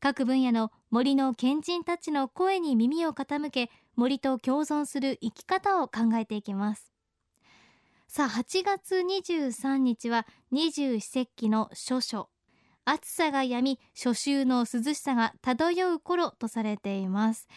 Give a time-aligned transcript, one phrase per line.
[0.00, 6.92] 各分野の森の賢人たちの声に耳を傾け森と共存する生き方を考えていきます。
[8.08, 12.26] さあ8月23日は二十四節気の初暑
[12.84, 17.48] 暑さが止み初秋の涼しさが漂う頃とされています。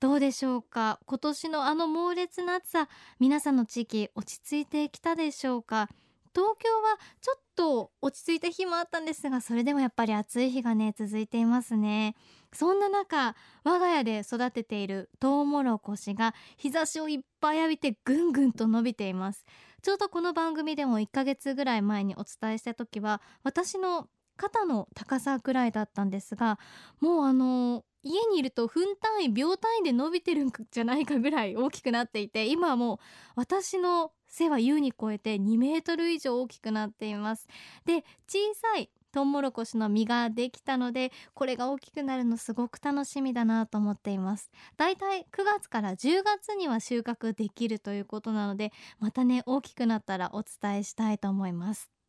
[0.00, 0.98] どうでしょうか？
[1.04, 2.88] 今年のあの猛烈な暑さ
[3.18, 5.90] 皆さんの地域落ち着いてきたでしょうか？
[6.34, 12.14] 東京はちょっと落ち着いた日もあったんですがそれでもやっぱり暑い日がね続いていますね。
[12.52, 19.44] そんな中我が家で育てているトウモロコシが日差しをいっぱい浴びてぐんぐんと伸びています。
[19.82, 26.58] ちょうどこの番組でも1ヶ月ぐらい前にお伝えした時は私の肩の高さくらいだったんですが
[27.00, 32.98] もうあの家にいると分単位秒単位で伸びてるんじゃないかぐらい大きくなっていて今はもう
[33.36, 37.46] 私の背は優に超えて2メートル以上大きくなっています。
[37.84, 44.50] で小さいトウモロコシの実ができたのでこれが大きくなるのすごく楽しみだなと思っています。
[44.76, 51.99] だいたい9月から10月には収穫できるということなのでまたね大きくなったらお伝えしたいと思います。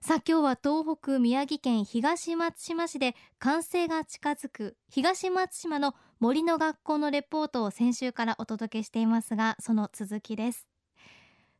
[0.00, 10.68] さあ今日は東北宮城県東松島市で完成が近づく東松島の森の学校のレポートを先週からお届けしていますがその続きです。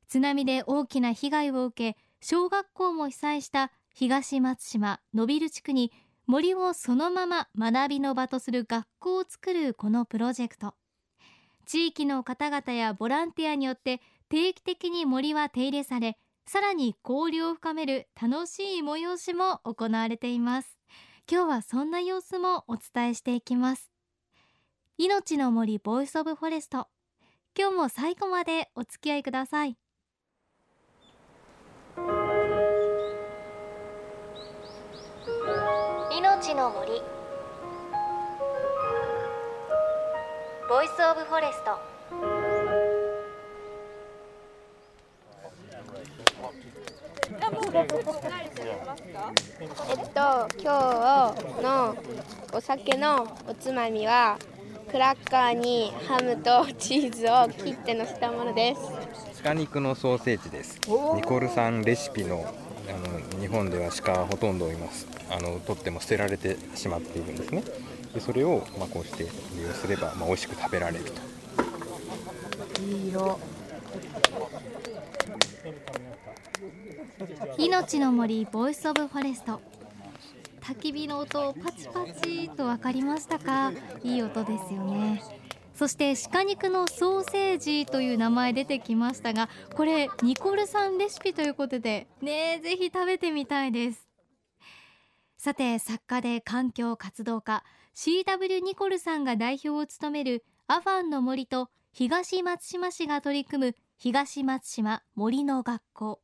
[0.06, 5.92] 津波で大きな被害を受け小学校も被災した東松島野ビル地区に
[6.26, 10.74] 森をそのまま学びの場とする学校を作るこのプロジェクト。
[11.66, 16.16] 地域の方々やボランティアによって定期的に森は手入れされ
[16.48, 20.78] さらに交流を深める楽しい催しも行われています。
[21.30, 23.90] 今日はそんな様子もお伝えしていきます。
[24.96, 26.88] 命の森 Voice of Forest。
[27.54, 29.76] 今日も最後までお付き合いください。
[36.10, 37.02] 命の森。
[40.66, 42.47] Voice of Forest。
[47.78, 47.86] えっ
[50.12, 51.96] と今日の
[52.52, 54.36] お酒のおつまみは
[54.90, 58.80] クラッカーにハムとチーズを切ってのせたものです。
[59.44, 60.80] 鹿肉のソーセージです。
[61.14, 62.52] ニコルさんレシピの
[62.88, 62.92] あ
[63.36, 65.06] の日本では鹿ほとんどいます。
[65.30, 67.62] あの取っても捨てられてしまっているんですね。
[68.12, 69.22] でそれを、まあ、こうして
[69.54, 71.12] 利用すれば、まあ、美味しく食べられると。
[72.82, 73.38] いい色
[77.58, 79.60] 命の森 Voice of Forest
[80.60, 83.72] 焚き火の音パチパチと分かりましたか？
[84.04, 85.22] いい音ですよね。
[85.74, 94.06] そして鹿肉のソーセージという名前出てきましたがこれニコルさんレシピということでねぜひ食べてみたいです。
[95.36, 97.64] さて作家で環境活動家
[97.94, 106.20] CW ニコルさんが代表を務めるアファンの森と東松島市が取り組む東松島森の学校。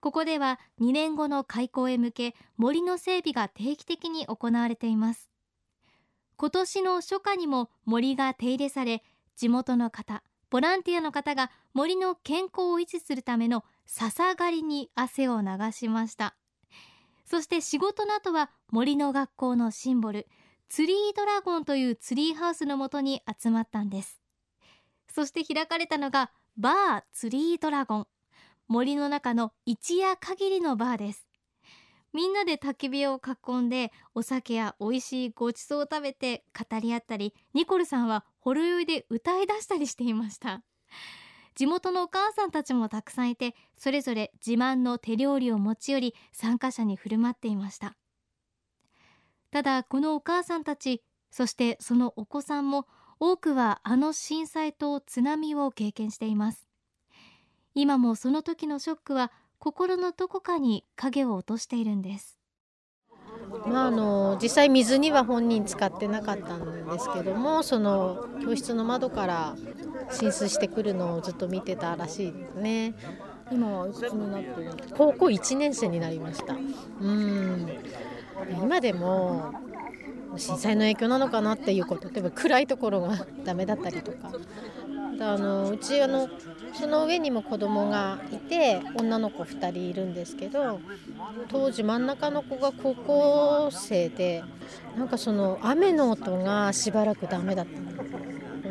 [0.00, 5.30] ここでは2年後の開校へ向け森の整備が定期的に行われています。
[6.36, 9.02] 今年の初夏にも森が手入れされ
[9.36, 16.34] 地元の方ボランティアの方が森の健康を維持するための笹刈りに汗を流しました。
[17.24, 20.26] そして仕事の後は森の学校のシンボル
[20.68, 24.20] ツリードラゴンというツリーハウスのもとに集まったんです。
[25.12, 28.06] そして開かれたのがバーツリードラゴン。
[28.70, 31.26] 森の中の一夜限りのバーです。
[32.12, 40.62] みんなで焚き火を囲んでお酒や美味しいごちそうを食べて語り合ったりニコルさんはほろ酔いで歌い出したりしていました。
[41.56, 47.96] 地元のお母さんたちもたくさんいてそれぞれ自慢の手料理を持ち寄り参加者に振る舞っていました。
[49.50, 51.02] ただこのお母さんたち
[51.32, 52.86] そしてそのお子さんも
[53.18, 56.69] 多くはあの震災と津波を経験しています。
[57.74, 62.38] 今もその時のショックは心のどこかに影を落としているんです。
[63.66, 69.56] まあ、あの実際水には本人使ってなかったんですけどもその教室の窓から
[70.10, 72.94] 浸水してくるのをずっと見てたらしいですね。
[73.52, 76.54] 今はいくつになってる高校1年生になりました。
[76.54, 77.68] うん。
[78.62, 79.52] 今でも
[80.36, 84.32] 震災の影響なのかなっていうこと例えば暗いところがダメだったりとか
[85.22, 86.30] あのうちあの
[86.72, 90.80] その上にも子供がいて女の子2人いるんですけど
[91.48, 94.42] 当時真ん中の子が高校生で
[94.96, 97.90] なんかその雨の音がしばらくダメだったの。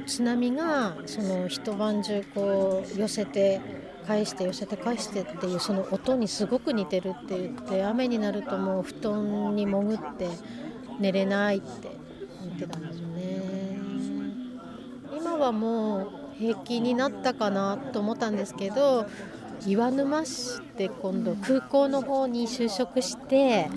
[0.07, 3.62] 津波がその一晩中こう寄せて
[4.07, 10.28] 返して寄せて返してっていうその音にすごく似てるって言って雨になるともう布団に潜って
[11.00, 11.90] 寝れないって
[12.42, 13.44] 言ってたんですよね。
[15.16, 19.06] 今はもう平気になったかなと思ったんですけど
[19.68, 23.70] 岩沼市って今度空港の方に就職して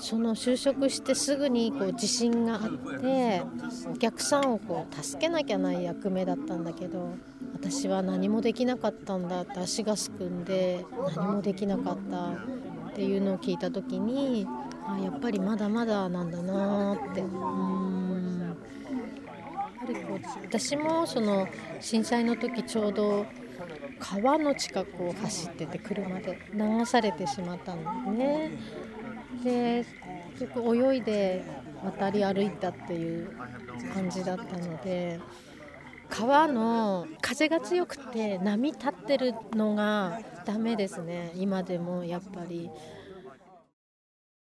[0.00, 3.42] その就職してすぐにこう地震があって
[3.90, 7.14] お客さんをこう助けなきゃない役目だったんだけど
[7.52, 10.84] 私は何もできなかったんだって足がすくんで
[11.14, 12.28] 何もできなかった
[12.90, 14.46] っていうのを聞いた時に
[14.88, 18.05] あやっぱりまだまだなんだなってうん。
[20.42, 21.48] 私もその
[21.80, 23.26] 震災の時ちょうど
[23.98, 28.50] 川の近くを走ってて車で流されてしまったんですね。
[29.44, 29.86] で
[30.38, 31.44] 結局泳いで
[31.84, 33.30] 渡り歩いたっていう
[33.94, 35.20] 感じだったので
[36.08, 42.70] 川の風が強くて波立ってるのがダメですね今でもやっぱり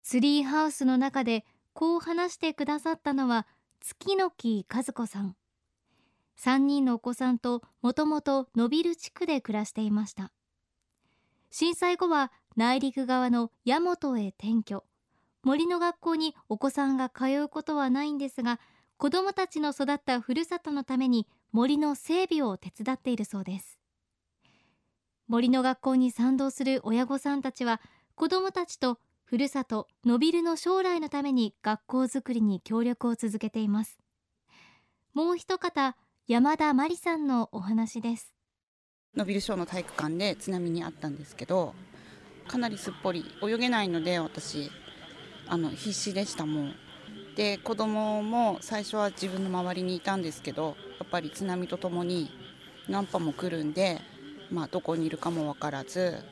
[0.03, 3.47] ツリーハウスの中でこう話してくださったのは
[3.85, 5.35] 月の木和子さん。
[6.39, 10.31] 3人のお子さんともともと伸びる地区で暮らしていました。
[11.51, 14.85] 震災後は内陸側の大和へ転居。
[15.43, 18.61] 森の学校にお子さんが通うことはないんですが
[18.95, 23.77] 子どもたちの育ったふるさとのために森の整備を手伝っているそうです。
[25.27, 27.81] 森の学校に賛同する親御さんたちは
[28.15, 33.97] 子どもたちとふるさとのびるの将来のために学校づくりに協力を続けています。
[35.13, 35.95] もう一方
[36.27, 38.33] 山田真理さんのお話です。
[39.15, 41.75] のびる小の体育館で津波にあったんですけど
[42.47, 44.71] かなりすっぽり泳げないので私
[45.47, 46.75] あの必死でしたもん。
[47.35, 52.29] で子供も最初は自分の周りにいたんですけどやっぱり津波とともに
[52.87, 54.01] 何波も来るんで、
[54.51, 56.23] まあ、どこにいるかも分からず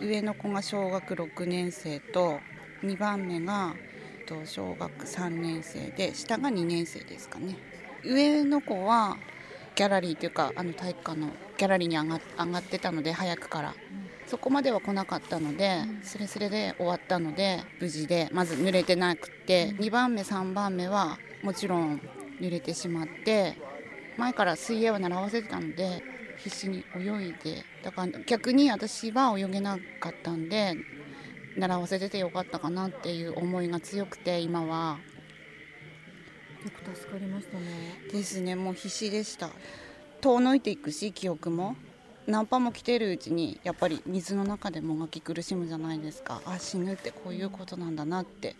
[0.00, 2.40] 上の子が小学6年生と
[2.82, 3.74] 2番目が
[4.44, 7.56] 小学3年生で下が2年生ですかね。
[8.04, 9.16] 上の子は
[9.74, 13.74] ギャラリーというかあの体育館のギャラリーに上がってたので早くから、
[14.26, 22.00] そこまでは来なかったので、すれすれで終わったので無事でまず濡れてなくて2番目3番目はもちろん
[22.40, 23.56] 濡れてしまって
[24.16, 26.02] 前から水泳は習わせてたので
[26.36, 30.74] 必死に泳いでだから逆に私は泳げなかったんで
[31.56, 34.98] 習わせててよかったかなっていう思いが強くて今は。
[36.64, 37.64] よく助かりましたね。
[38.12, 38.56] ですね。
[38.56, 39.50] もう必死でした。
[40.20, 41.76] 遠のいていくし記憶も。
[42.26, 46.42] ナンパも来てるうちにやっぱり水の中でもがき苦しむじゃないですか。
[46.44, 48.56] あ死ぬってこういうことなんだなって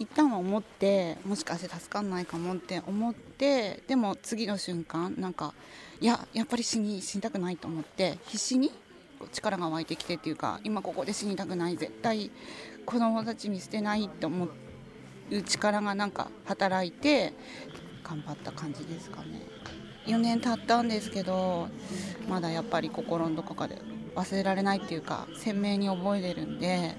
[0.00, 5.52] 一旦は思ってもしかして助かんないかもって思ってでも次の瞬間なんか
[6.00, 8.72] いややっぱり死に死にたくないと思って必死に
[9.30, 12.30] 力が湧いてきてっていうか今ここで死にたくない絶対
[12.86, 17.34] 子供たち見捨てないって思う力がなんか働いて
[18.02, 19.42] 頑張った感じですかね。
[20.06, 21.68] 4年経ったんですけど
[22.26, 23.76] まだやっぱり心のどこかで
[24.16, 26.96] 忘れられないっていうか鮮明に覚えてるんで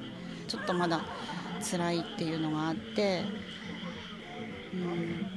[0.48, 1.04] ちょっとまだ
[1.62, 3.24] 辛いっていうのがあって
[4.74, 5.28] うん。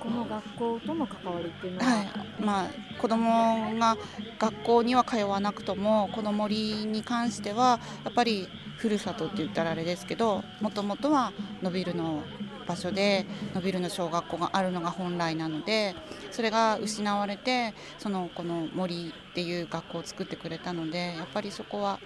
[0.00, 2.08] この学校との関わりっていうのは、はい。
[2.40, 3.98] まあ、子どもが
[4.38, 12.22] 学校には通わなくともこの森に関してはやっぱりふるさとって言ったらあれですけどもともとは伸びるの
[12.66, 15.94] 場所で伸びるの小学校があるのが本来なので
[16.30, 21.98] それが失われてそのこの森っていう学校を作ってくれたのでやっぱりそこは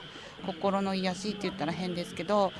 [0.46, 2.52] 心の癒しって言ったら変ですけど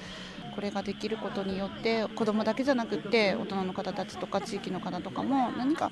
[0.54, 5.90] これができることによって子どもだけじゃなくって大人の方たちとか地域の方とかも何か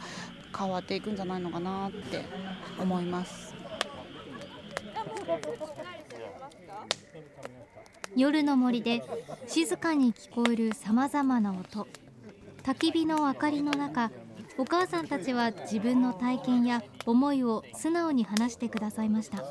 [0.56, 2.24] 変わっていくんじゃないのかなって
[2.78, 3.54] 思います。
[8.14, 9.02] 夜の森で
[9.46, 11.88] 静かに聞こえるさまざまな音
[12.62, 14.10] 焚き火の明かりの中
[14.58, 19.42] お母さんたちは自分の体験や思いを素直に話してくださいました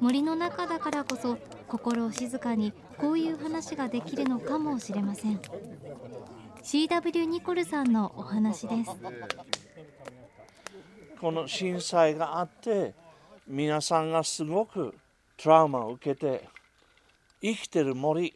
[0.00, 1.36] 森の中だからこそ
[1.68, 5.40] 心を静かにこういう話ができるのかもしれません。
[6.62, 8.90] CW ニコルさんのお話です。
[11.20, 12.94] この震災があって
[13.46, 14.94] 皆さんがすごく
[15.36, 16.48] トラウマを受けて
[17.40, 18.34] 生きてる森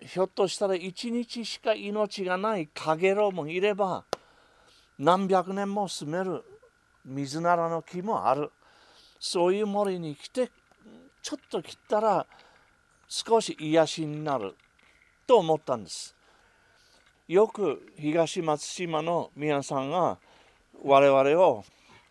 [0.00, 4.04] ひょっとしたら一日しか命がないカゲロウもいれば
[4.98, 6.42] 何百年も住める
[7.04, 8.50] 水ならの木もある。
[9.18, 10.50] そういう森に来て
[11.22, 12.26] ちょっと切ったら
[13.14, 14.54] 少し癒しになる
[15.26, 16.16] と思ったんです。
[17.28, 20.16] よく東松島の皆さんが
[20.82, 21.62] 我々を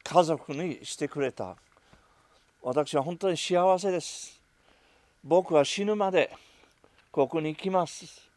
[0.03, 1.55] 家族にしてくれた。
[2.61, 4.39] 私は本当に幸せです。
[5.23, 6.29] 僕は死ぬまで
[7.11, 8.29] ここに来ます。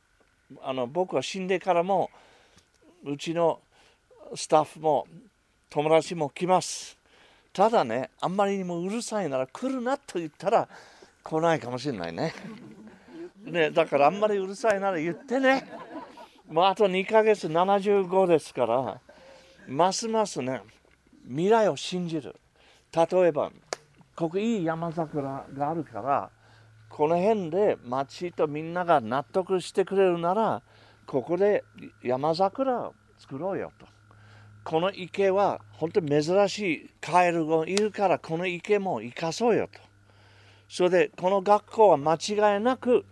[0.63, 2.09] あの僕は死んでからも
[3.05, 3.61] うちの
[4.35, 5.07] スタッフも
[5.69, 6.97] 友達も来ます。
[7.53, 10.67] ただねあんまりにもうるさいなら来るなと言ったら
[11.25, 12.35] 来ないかもしれないね。
[13.47, 15.67] ねだからあんまりうるさいなら言ってね。
[16.51, 19.01] もうあと2ヶ月75ですから
[19.67, 20.61] ますますね
[21.27, 22.37] 未来を信じる。
[22.93, 23.51] 例えば
[24.15, 26.31] ここいい山桜があるから
[26.91, 30.63] この辺で町とみんなが納得してくれるなら
[31.07, 31.65] ここで
[32.03, 33.87] 山桜を作ろうよと。
[34.63, 39.94] この池は本当に珍しいカエルがいるからこの池も生かそうよと。
[40.75, 43.05] それでこの学校は間違いなく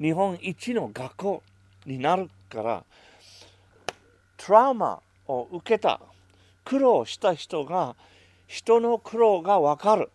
[0.00, 1.42] 日本一の学校
[1.84, 2.84] になるから
[4.38, 6.00] トラウマを受けた
[6.64, 7.94] 苦労した人が
[8.46, 10.08] 人の苦労が分かる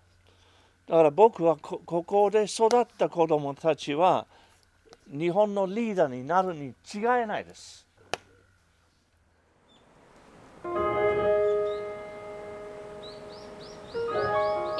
[0.90, 4.26] だから僕はここで育った子どもたちは
[5.08, 7.86] 日本のリーダーになるに違いないです。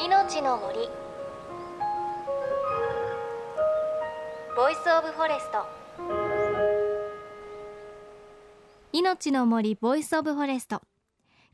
[0.04, 1.05] 命の森
[4.56, 5.66] Voice of Forest。
[8.94, 10.82] 命の森 Voice of Forest。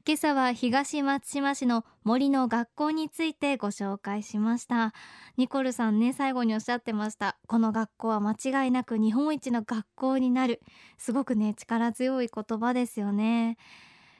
[0.06, 4.94] 今朝は東松島市の森の学校についてご紹介しました。
[5.36, 7.38] ニコルさんね最後におっしゃってました。
[7.48, 10.62] この学校は間違いなく日本一の学校になる。
[11.00, 13.58] すごくね力強い言葉ですよね。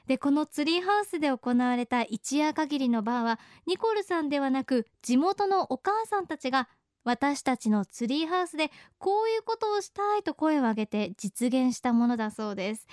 [0.08, 6.68] でこのツリーハウスで行われた一夜限りのバーはニコルさんではなく地元のお母さんたちが
[7.04, 12.86] 私たちのツリーハウスでこういうことをしたいと声を上げて実現したものだそうです。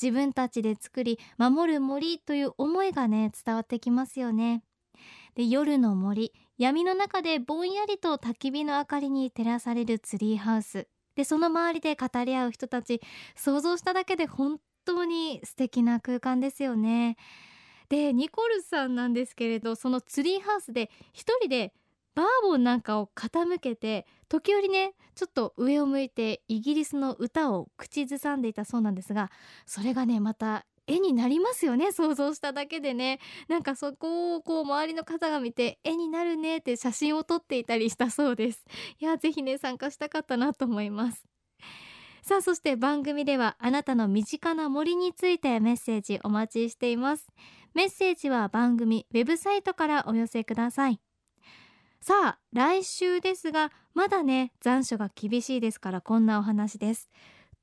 [0.00, 4.62] 自分たちで作り守る森という思いがね伝わってきますよね。
[5.34, 10.86] で夜の森闇の中でぼんやりと焚き火の明かりに照らされるツリーハウス。
[11.16, 13.00] でその周りで語り合う人たち
[13.36, 17.16] 想像しただけで本当に素敵な空間ですよね。
[17.88, 21.72] でニコルさんなんですけれどそのツリーハウスで一人で
[22.14, 29.30] バーボンなんかを傾けて時折ねちょっと上を向いてイギリスの歌を口ずさんでいたそうなんですが
[29.66, 33.18] それがねまた絵になりますよね想像しただけでね。
[33.48, 38.64] なんかそこをこう周りの方が見て絵になるねって写真を撮っていたりしたそうです。
[39.00, 41.24] いやぜひね参加したかったなと思います。
[42.22, 47.26] さあそして番組ではあなたの身近な森についてメッセージお待ちしています。
[47.74, 51.00] メッセージは番組ウェブサイトからお寄せください。
[52.06, 57.08] さあ来週ですがまだね残暑が厳しいですからこんなお話です。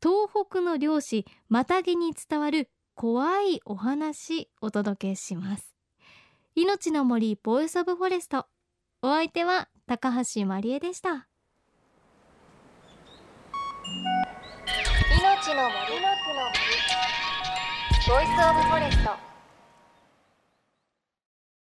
[0.02, 5.76] 東北の猟師マタギに伝わる怖いお話お届けします。
[6.56, 8.48] 命の森 Voice of Forest。
[9.04, 11.10] お相手は高橋万里恵でした。
[11.12, 11.20] 命
[15.54, 16.50] の森の森。
[18.08, 19.31] ボイスオブフォレスト。